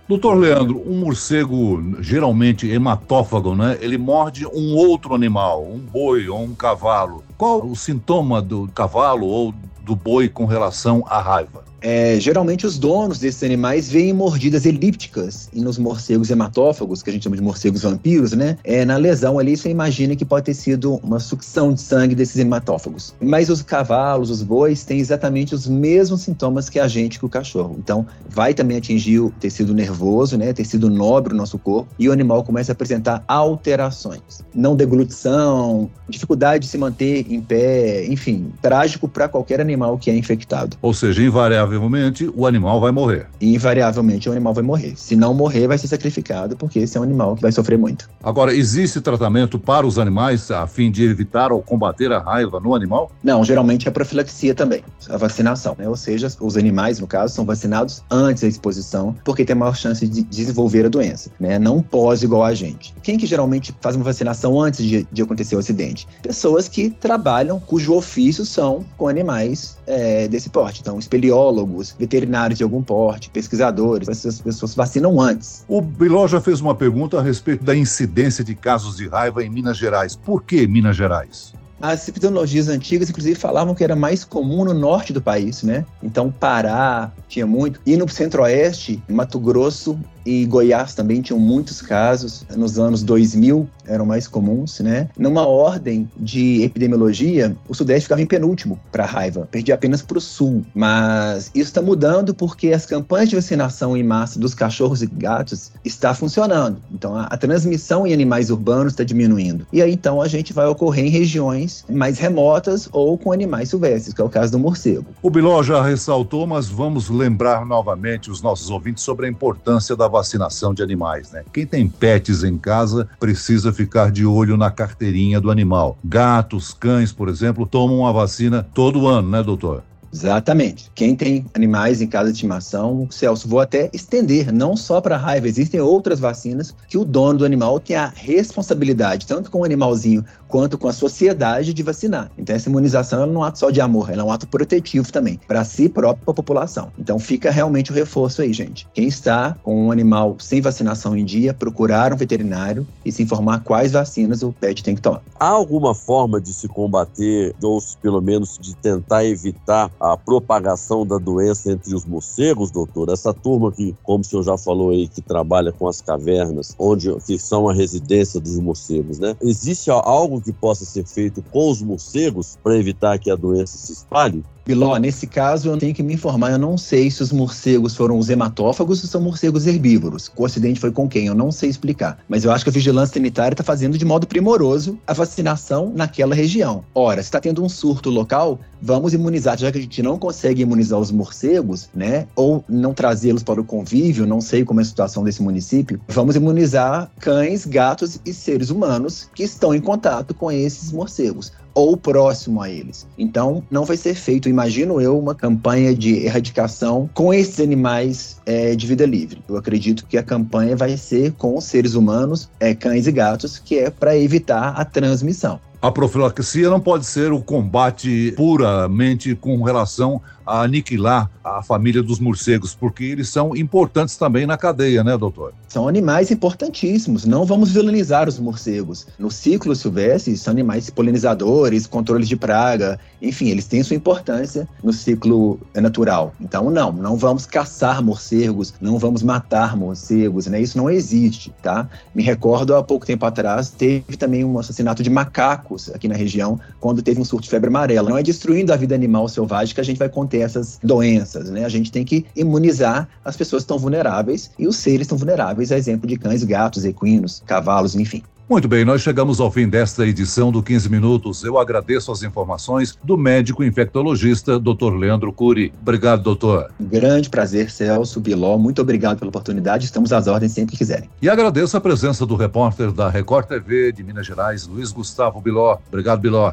Doutor 0.08 0.34
Leandro, 0.34 0.82
um 0.86 0.98
morcego 0.98 1.82
geralmente 2.00 2.68
hematófago, 2.68 3.54
né? 3.54 3.78
Ele 3.80 3.98
morde 3.98 4.46
um 4.46 4.74
outro 4.74 5.14
animal, 5.14 5.64
um 5.64 5.78
boi 5.78 6.28
ou 6.28 6.42
um 6.42 6.54
cavalo. 6.54 7.22
Qual 7.36 7.64
o 7.64 7.74
sintoma 7.74 8.40
do 8.40 8.68
cavalo 8.74 9.26
ou 9.26 9.54
do 9.82 9.94
boi 9.94 10.28
com 10.28 10.44
relação 10.44 11.04
à 11.08 11.20
raiva? 11.20 11.64
É, 11.84 12.18
geralmente 12.18 12.66
os 12.66 12.78
donos 12.78 13.18
desses 13.18 13.42
animais 13.42 13.90
veem 13.90 14.14
mordidas 14.14 14.64
elípticas 14.64 15.50
nos 15.52 15.76
morcegos 15.76 16.30
hematófagos, 16.30 17.02
que 17.02 17.10
a 17.10 17.12
gente 17.12 17.24
chama 17.24 17.36
de 17.36 17.42
morcegos 17.42 17.82
vampiros, 17.82 18.32
né? 18.32 18.56
É, 18.64 18.86
na 18.86 18.96
lesão 18.96 19.38
ali, 19.38 19.54
você 19.54 19.68
imagina 19.68 20.16
que 20.16 20.24
pode 20.24 20.46
ter 20.46 20.54
sido 20.54 20.94
uma 21.02 21.20
sucção 21.20 21.74
de 21.74 21.82
sangue 21.82 22.14
desses 22.14 22.38
hematófagos. 22.38 23.14
Mas 23.20 23.50
os 23.50 23.60
cavalos, 23.60 24.30
os 24.30 24.42
bois, 24.42 24.82
têm 24.82 24.98
exatamente 24.98 25.54
os 25.54 25.66
mesmos 25.66 26.22
sintomas 26.22 26.70
que 26.70 26.80
a 26.80 26.88
gente, 26.88 27.18
que 27.18 27.26
o 27.26 27.28
cachorro. 27.28 27.76
Então, 27.78 28.06
vai 28.30 28.54
também 28.54 28.78
atingir 28.78 29.20
o 29.20 29.30
tecido 29.38 29.74
nervoso, 29.74 30.38
né? 30.38 30.54
Tecido 30.54 30.88
nobre 30.88 31.34
do 31.34 31.36
nosso 31.36 31.58
corpo, 31.58 31.86
e 31.98 32.08
o 32.08 32.12
animal 32.12 32.42
começa 32.44 32.72
a 32.72 32.74
apresentar 32.74 33.22
alterações. 33.28 34.42
Não 34.54 34.74
deglutição, 34.74 35.90
dificuldade 36.08 36.64
de 36.64 36.70
se 36.70 36.78
manter 36.78 37.30
em 37.30 37.42
pé, 37.42 38.06
enfim, 38.06 38.50
trágico 38.62 39.06
para 39.06 39.28
qualquer 39.28 39.60
animal 39.60 39.98
que 39.98 40.10
é 40.10 40.16
infectado. 40.16 40.78
Ou 40.80 40.94
seja, 40.94 41.22
invariável 41.22 41.73
invariavelmente 41.74 42.30
o 42.34 42.46
animal 42.46 42.80
vai 42.80 42.92
morrer. 42.92 43.26
Invariavelmente 43.40 44.28
o 44.28 44.32
animal 44.32 44.54
vai 44.54 44.62
morrer. 44.62 44.94
Se 44.96 45.16
não 45.16 45.34
morrer, 45.34 45.66
vai 45.66 45.78
ser 45.78 45.88
sacrificado, 45.88 46.56
porque 46.56 46.78
esse 46.78 46.96
é 46.96 47.00
um 47.00 47.02
animal 47.02 47.34
que 47.36 47.42
vai 47.42 47.52
sofrer 47.52 47.78
muito. 47.78 48.08
Agora, 48.22 48.54
existe 48.54 49.00
tratamento 49.00 49.58
para 49.58 49.86
os 49.86 49.98
animais 49.98 50.50
a 50.50 50.66
fim 50.66 50.90
de 50.90 51.04
evitar 51.04 51.52
ou 51.52 51.62
combater 51.62 52.12
a 52.12 52.18
raiva 52.18 52.60
no 52.60 52.74
animal? 52.74 53.10
Não, 53.22 53.44
geralmente 53.44 53.88
é 53.88 53.90
profilaxia 53.90 54.54
também, 54.54 54.82
a 55.08 55.16
vacinação, 55.16 55.74
né? 55.78 55.88
Ou 55.88 55.96
seja, 55.96 56.28
os 56.40 56.56
animais, 56.56 57.00
no 57.00 57.06
caso, 57.06 57.34
são 57.34 57.44
vacinados 57.44 58.02
antes 58.10 58.42
da 58.42 58.48
exposição, 58.48 59.14
porque 59.24 59.44
tem 59.44 59.56
maior 59.56 59.76
chance 59.76 60.06
de 60.06 60.22
desenvolver 60.22 60.86
a 60.86 60.88
doença, 60.88 61.30
né? 61.38 61.58
Não 61.58 61.82
pós 61.82 62.22
igual 62.22 62.44
a 62.44 62.54
gente. 62.54 62.94
Quem 63.02 63.18
que 63.18 63.26
geralmente 63.26 63.74
faz 63.80 63.96
uma 63.96 64.04
vacinação 64.04 64.60
antes 64.60 64.84
de, 64.84 65.06
de 65.10 65.22
acontecer 65.22 65.56
o 65.56 65.58
acidente? 65.58 66.06
Pessoas 66.22 66.68
que 66.68 66.90
trabalham, 66.90 67.58
cujo 67.58 67.94
ofício 67.94 68.44
são 68.44 68.84
com 68.96 69.08
animais 69.08 69.78
é, 69.86 70.28
desse 70.28 70.48
porte. 70.50 70.80
Então, 70.80 70.98
espeleólogos, 70.98 71.53
veterinários 71.98 72.58
de 72.58 72.64
algum 72.64 72.82
porte, 72.82 73.30
pesquisadores, 73.30 74.08
essas 74.08 74.40
pessoas 74.40 74.74
vacinam 74.74 75.20
antes. 75.20 75.64
O 75.68 75.80
Biló 75.80 76.26
já 76.26 76.40
fez 76.40 76.60
uma 76.60 76.74
pergunta 76.74 77.18
a 77.18 77.22
respeito 77.22 77.64
da 77.64 77.76
incidência 77.76 78.42
de 78.42 78.54
casos 78.54 78.96
de 78.96 79.08
raiva 79.08 79.44
em 79.44 79.50
Minas 79.50 79.76
Gerais. 79.76 80.16
Por 80.16 80.42
que 80.42 80.66
Minas 80.66 80.96
Gerais? 80.96 81.52
As 81.80 82.08
epidemiologias 82.08 82.68
antigas, 82.68 83.10
inclusive, 83.10 83.38
falavam 83.38 83.74
que 83.74 83.84
era 83.84 83.94
mais 83.94 84.24
comum 84.24 84.64
no 84.64 84.72
norte 84.72 85.12
do 85.12 85.20
país, 85.20 85.62
né? 85.62 85.84
Então, 86.02 86.30
Pará 86.30 87.12
tinha 87.28 87.46
muito. 87.46 87.80
E 87.84 87.96
no 87.96 88.08
centro-oeste, 88.08 89.02
Mato 89.08 89.38
Grosso 89.38 89.98
e 90.24 90.44
Goiás 90.46 90.94
também 90.94 91.20
tinham 91.20 91.38
muitos 91.38 91.82
casos. 91.82 92.44
Nos 92.56 92.78
anos 92.78 93.02
2000 93.02 93.68
eram 93.86 94.06
mais 94.06 94.26
comuns, 94.26 94.80
né? 94.80 95.08
Numa 95.18 95.46
ordem 95.46 96.08
de 96.16 96.62
epidemiologia, 96.62 97.54
o 97.68 97.74
Sudeste 97.74 98.04
ficava 98.04 98.22
em 98.22 98.26
penúltimo 98.26 98.78
para 98.90 99.04
a 99.04 99.06
raiva, 99.06 99.48
perdia 99.50 99.74
apenas 99.74 100.02
para 100.02 100.18
o 100.18 100.20
Sul. 100.20 100.64
Mas 100.74 101.50
isso 101.54 101.70
está 101.70 101.82
mudando 101.82 102.34
porque 102.34 102.72
as 102.72 102.86
campanhas 102.86 103.28
de 103.28 103.36
vacinação 103.36 103.96
em 103.96 104.02
massa 104.02 104.38
dos 104.38 104.54
cachorros 104.54 105.02
e 105.02 105.06
gatos 105.06 105.72
está 105.84 106.14
funcionando. 106.14 106.78
Então 106.92 107.14
a, 107.14 107.24
a 107.24 107.36
transmissão 107.36 108.06
em 108.06 108.12
animais 108.12 108.50
urbanos 108.50 108.92
está 108.92 109.04
diminuindo. 109.04 109.66
E 109.72 109.82
aí 109.82 109.92
então 109.92 110.20
a 110.20 110.28
gente 110.28 110.52
vai 110.52 110.66
ocorrer 110.66 111.04
em 111.04 111.10
regiões 111.10 111.84
mais 111.88 112.18
remotas 112.18 112.88
ou 112.92 113.18
com 113.18 113.32
animais 113.32 113.68
silvestres, 113.68 114.14
que 114.14 114.20
é 114.20 114.24
o 114.24 114.28
caso 114.28 114.52
do 114.52 114.58
morcego. 114.58 115.06
O 115.22 115.30
Biló 115.30 115.62
já 115.62 115.82
ressaltou, 115.82 116.46
mas 116.46 116.68
vamos 116.68 117.08
lembrar 117.10 117.66
novamente 117.66 118.30
os 118.30 118.40
nossos 118.40 118.70
ouvintes 118.70 119.02
sobre 119.02 119.26
a 119.26 119.28
importância 119.28 119.94
da 119.94 120.08
vacinação 120.14 120.72
de 120.72 120.82
animais, 120.82 121.32
né? 121.32 121.42
Quem 121.52 121.66
tem 121.66 121.88
pets 121.88 122.44
em 122.44 122.56
casa 122.56 123.08
precisa 123.18 123.72
ficar 123.72 124.12
de 124.12 124.24
olho 124.24 124.56
na 124.56 124.70
carteirinha 124.70 125.40
do 125.40 125.50
animal. 125.50 125.98
Gatos, 126.04 126.72
cães, 126.72 127.12
por 127.12 127.28
exemplo, 127.28 127.66
tomam 127.66 128.06
a 128.06 128.12
vacina 128.12 128.62
todo 128.74 129.08
ano, 129.08 129.28
né, 129.28 129.42
doutor? 129.42 129.82
Exatamente. 130.14 130.90
Quem 130.94 131.16
tem 131.16 131.44
animais 131.54 132.00
em 132.00 132.06
casa 132.06 132.30
de 132.30 132.36
estimação, 132.36 133.08
Celso, 133.10 133.48
vou 133.48 133.58
até 133.58 133.90
estender, 133.92 134.52
não 134.52 134.76
só 134.76 135.00
para 135.00 135.16
raiva, 135.16 135.48
existem 135.48 135.80
outras 135.80 136.20
vacinas 136.20 136.72
que 136.88 136.96
o 136.96 137.04
dono 137.04 137.40
do 137.40 137.44
animal 137.44 137.80
tem 137.80 137.96
a 137.96 138.12
responsabilidade, 138.14 139.26
tanto 139.26 139.50
com 139.50 139.60
o 139.60 139.64
animalzinho 139.64 140.24
quanto 140.46 140.78
com 140.78 140.86
a 140.86 140.92
sociedade, 140.92 141.74
de 141.74 141.82
vacinar. 141.82 142.30
Então, 142.38 142.54
essa 142.54 142.68
imunização 142.68 143.26
não 143.26 143.34
é 143.34 143.38
um 143.38 143.42
ato 143.42 143.58
só 143.58 143.70
de 143.70 143.80
amor, 143.80 144.08
ela 144.08 144.22
é 144.22 144.24
um 144.24 144.30
ato 144.30 144.46
protetivo 144.46 145.10
também, 145.10 145.40
para 145.48 145.64
si 145.64 145.88
próprio, 145.88 146.24
para 146.24 146.30
a 146.30 146.34
população. 146.34 146.92
Então, 146.96 147.18
fica 147.18 147.50
realmente 147.50 147.90
o 147.90 147.94
reforço 147.94 148.40
aí, 148.40 148.52
gente. 148.52 148.86
Quem 148.94 149.08
está 149.08 149.56
com 149.64 149.86
um 149.86 149.90
animal 149.90 150.36
sem 150.38 150.60
vacinação 150.60 151.16
em 151.16 151.24
dia, 151.24 151.52
procurar 151.52 152.12
um 152.12 152.16
veterinário 152.16 152.86
e 153.04 153.10
se 153.10 153.24
informar 153.24 153.64
quais 153.64 153.90
vacinas 153.90 154.44
o 154.44 154.52
pet 154.52 154.84
tem 154.84 154.94
que 154.94 155.02
tomar. 155.02 155.22
Há 155.40 155.48
alguma 155.48 155.92
forma 155.92 156.40
de 156.40 156.52
se 156.52 156.68
combater, 156.68 157.52
ou 157.60 157.82
pelo 158.00 158.20
menos 158.20 158.56
de 158.56 158.76
tentar 158.76 159.24
evitar 159.24 159.90
a 160.12 160.18
propagação 160.18 161.06
da 161.06 161.16
doença 161.16 161.72
entre 161.72 161.94
os 161.94 162.04
morcegos, 162.04 162.70
doutor? 162.70 163.08
Essa 163.08 163.32
turma 163.32 163.72
que, 163.72 163.96
como 164.02 164.20
o 164.20 164.24
senhor 164.24 164.42
já 164.42 164.58
falou 164.58 164.90
aí, 164.90 165.08
que 165.08 165.22
trabalha 165.22 165.72
com 165.72 165.88
as 165.88 166.02
cavernas, 166.02 166.74
onde 166.78 167.14
que 167.20 167.38
são 167.38 167.68
a 167.70 167.72
residência 167.72 168.38
dos 168.38 168.58
morcegos, 168.58 169.18
né? 169.18 169.34
Existe 169.40 169.90
algo 169.90 170.42
que 170.42 170.52
possa 170.52 170.84
ser 170.84 171.06
feito 171.06 171.42
com 171.50 171.70
os 171.70 171.80
morcegos 171.80 172.58
para 172.62 172.76
evitar 172.76 173.18
que 173.18 173.30
a 173.30 173.36
doença 173.36 173.78
se 173.78 173.92
espalhe? 173.92 174.44
Biló, 174.66 174.96
nesse 174.96 175.26
caso 175.26 175.68
eu 175.68 175.76
tenho 175.76 175.94
que 175.94 176.02
me 176.02 176.14
informar. 176.14 176.52
Eu 176.52 176.58
não 176.58 176.78
sei 176.78 177.10
se 177.10 177.22
os 177.22 177.30
morcegos 177.30 177.94
foram 177.94 178.16
os 178.16 178.30
hematófagos 178.30 179.02
ou 179.02 179.10
são 179.10 179.20
morcegos 179.20 179.66
herbívoros. 179.66 180.30
O 180.34 180.46
acidente 180.46 180.80
foi 180.80 180.90
com 180.90 181.06
quem? 181.06 181.26
Eu 181.26 181.34
não 181.34 181.52
sei 181.52 181.68
explicar. 181.68 182.18
Mas 182.26 182.44
eu 182.44 182.50
acho 182.50 182.64
que 182.64 182.70
a 182.70 182.72
vigilância 182.72 183.14
sanitária 183.14 183.52
está 183.52 183.62
fazendo 183.62 183.98
de 183.98 184.04
modo 184.06 184.26
primoroso 184.26 184.98
a 185.06 185.12
vacinação 185.12 185.92
naquela 185.94 186.34
região. 186.34 186.82
Ora, 186.94 187.22
se 187.22 187.28
está 187.28 187.40
tendo 187.40 187.62
um 187.62 187.68
surto 187.68 188.08
local, 188.08 188.58
vamos 188.80 189.12
imunizar, 189.12 189.58
já 189.58 189.70
que 189.70 189.76
a 189.76 189.80
gente 189.82 190.02
não 190.02 190.18
consegue 190.18 190.62
imunizar 190.62 190.98
os 190.98 191.10
morcegos, 191.10 191.90
né? 191.94 192.26
Ou 192.34 192.64
não 192.66 192.94
trazê-los 192.94 193.42
para 193.42 193.60
o 193.60 193.64
convívio, 193.64 194.26
não 194.26 194.40
sei 194.40 194.64
como 194.64 194.80
é 194.80 194.82
a 194.82 194.86
situação 194.86 195.22
desse 195.22 195.42
município. 195.42 196.00
Vamos 196.08 196.36
imunizar 196.36 197.10
cães, 197.20 197.66
gatos 197.66 198.18
e 198.24 198.32
seres 198.32 198.70
humanos 198.70 199.28
que 199.34 199.42
estão 199.42 199.74
em 199.74 199.80
contato 199.80 200.32
com 200.32 200.50
esses 200.50 200.90
morcegos 200.90 201.52
ou 201.74 201.96
próximo 201.96 202.62
a 202.62 202.70
eles. 202.70 203.06
Então, 203.18 203.62
não 203.70 203.84
vai 203.84 203.96
ser 203.96 204.14
feito, 204.14 204.48
imagino 204.48 205.00
eu, 205.00 205.18
uma 205.18 205.34
campanha 205.34 205.94
de 205.94 206.24
erradicação 206.24 207.10
com 207.12 207.34
esses 207.34 207.60
animais 207.60 208.40
é, 208.46 208.74
de 208.74 208.86
vida 208.86 209.04
livre. 209.04 209.42
Eu 209.48 209.56
acredito 209.56 210.06
que 210.06 210.16
a 210.16 210.22
campanha 210.22 210.76
vai 210.76 210.96
ser 210.96 211.32
com 211.32 211.60
seres 211.60 211.94
humanos, 211.94 212.48
é, 212.60 212.74
cães 212.74 213.06
e 213.06 213.12
gatos, 213.12 213.58
que 213.58 213.78
é 213.78 213.90
para 213.90 214.16
evitar 214.16 214.74
a 214.76 214.84
transmissão. 214.84 215.60
A 215.84 215.92
profilaxia 215.92 216.70
não 216.70 216.80
pode 216.80 217.04
ser 217.04 217.30
o 217.30 217.42
combate 217.42 218.32
puramente 218.38 219.34
com 219.34 219.62
relação 219.62 220.18
a 220.46 220.62
aniquilar 220.62 221.30
a 221.42 221.62
família 221.62 222.02
dos 222.02 222.18
morcegos, 222.18 222.74
porque 222.74 223.04
eles 223.04 223.28
são 223.28 223.54
importantes 223.54 224.16
também 224.16 224.46
na 224.46 224.56
cadeia, 224.56 225.04
né, 225.04 225.16
doutor? 225.16 225.52
São 225.68 225.86
animais 225.86 226.30
importantíssimos. 226.30 227.26
Não 227.26 227.44
vamos 227.44 227.72
vilanizar 227.72 228.28
os 228.28 228.38
morcegos. 228.38 229.06
No 229.18 229.30
ciclo 229.30 229.74
silvestre, 229.74 230.36
são 230.36 230.52
animais 230.52 230.88
polinizadores, 230.88 231.86
controles 231.86 232.28
de 232.28 232.36
praga, 232.36 232.98
enfim, 233.20 233.48
eles 233.48 233.66
têm 233.66 233.82
sua 233.82 233.96
importância 233.96 234.66
no 234.82 234.92
ciclo 234.92 235.60
natural. 235.74 236.32
Então, 236.40 236.70
não, 236.70 236.92
não 236.92 237.16
vamos 237.16 237.44
caçar 237.44 238.02
morcegos, 238.02 238.72
não 238.80 238.98
vamos 238.98 239.22
matar 239.22 239.76
morcegos, 239.76 240.46
né? 240.46 240.60
Isso 240.60 240.78
não 240.78 240.88
existe, 240.88 241.52
tá? 241.62 241.88
Me 242.14 242.22
recordo 242.22 242.74
há 242.74 242.82
pouco 242.82 243.04
tempo 243.04 243.26
atrás, 243.26 243.70
teve 243.70 244.16
também 244.16 244.44
um 244.44 244.58
assassinato 244.58 245.02
de 245.02 245.10
macaco 245.10 245.73
aqui 245.94 246.08
na 246.08 246.14
região 246.14 246.58
quando 246.80 247.02
teve 247.02 247.20
um 247.20 247.24
surto 247.24 247.44
de 247.44 247.50
febre 247.50 247.68
amarela. 247.68 248.08
Não 248.10 248.18
é 248.18 248.22
destruindo 248.22 248.72
a 248.72 248.76
vida 248.76 248.94
animal 248.94 249.28
selvagem 249.28 249.74
que 249.74 249.80
a 249.80 249.84
gente 249.84 249.98
vai 249.98 250.08
conter 250.08 250.40
essas 250.40 250.78
doenças, 250.82 251.50
né? 251.50 251.64
A 251.64 251.68
gente 251.68 251.90
tem 251.90 252.04
que 252.04 252.24
imunizar 252.36 253.08
as 253.24 253.36
pessoas 253.36 253.62
que 253.62 253.64
estão 253.64 253.78
vulneráveis 253.78 254.50
e 254.58 254.66
os 254.66 254.76
seres 254.76 255.02
estão 255.02 255.18
vulneráveis, 255.18 255.72
a 255.72 255.76
exemplo 255.76 256.06
de 256.06 256.16
cães, 256.16 256.44
gatos, 256.44 256.84
equinos, 256.84 257.42
cavalos, 257.46 257.94
enfim. 257.94 258.22
Muito 258.48 258.68
bem, 258.68 258.84
nós 258.84 259.00
chegamos 259.00 259.40
ao 259.40 259.50
fim 259.50 259.66
desta 259.66 260.06
edição 260.06 260.52
do 260.52 260.62
15 260.62 260.90
Minutos. 260.90 261.42
Eu 261.42 261.58
agradeço 261.58 262.12
as 262.12 262.22
informações 262.22 262.98
do 263.02 263.16
médico 263.16 263.64
infectologista, 263.64 264.60
Dr. 264.60 264.92
Leandro 264.98 265.32
Cury. 265.32 265.72
Obrigado, 265.80 266.22
doutor. 266.22 266.70
Grande 266.78 267.30
prazer, 267.30 267.70
Celso 267.70 268.20
Biló. 268.20 268.58
Muito 268.58 268.82
obrigado 268.82 269.18
pela 269.18 269.30
oportunidade. 269.30 269.86
Estamos 269.86 270.12
às 270.12 270.26
ordens 270.26 270.52
sempre 270.52 270.72
que 270.72 270.78
quiserem. 270.78 271.08
E 271.22 271.28
agradeço 271.30 271.74
a 271.74 271.80
presença 271.80 272.26
do 272.26 272.36
repórter 272.36 272.92
da 272.92 273.08
Record 273.08 273.46
TV 273.46 273.92
de 273.92 274.04
Minas 274.04 274.26
Gerais, 274.26 274.66
Luiz 274.66 274.92
Gustavo 274.92 275.40
Biló. 275.40 275.78
Obrigado, 275.88 276.20
Biló. 276.20 276.52